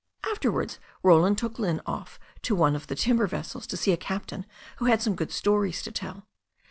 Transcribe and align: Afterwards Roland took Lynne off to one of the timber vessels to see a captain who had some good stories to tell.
Afterwards 0.27 0.79
Roland 1.03 1.37
took 1.37 1.59
Lynne 1.59 1.79
off 1.85 2.19
to 2.41 2.55
one 2.55 2.75
of 2.75 2.87
the 2.87 2.95
timber 2.95 3.27
vessels 3.27 3.67
to 3.67 3.77
see 3.77 3.91
a 3.91 3.97
captain 3.97 4.47
who 4.77 4.85
had 4.85 4.99
some 4.99 5.13
good 5.13 5.31
stories 5.31 5.83
to 5.83 5.91
tell. 5.91 6.25